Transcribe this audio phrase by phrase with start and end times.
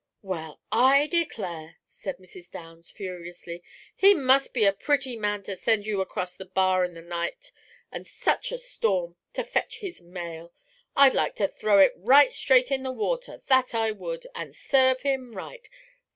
[0.23, 2.49] "Well, I declare!" cried Mrs.
[2.49, 3.61] Downs, furiously.
[3.95, 7.51] "He must be a pretty man to send you across the bar in the night
[7.91, 10.53] and such a storm, to fetch his mail.
[10.95, 15.01] I'd like to throw it right straight in the water, that I would, and serve
[15.03, 15.69] him right.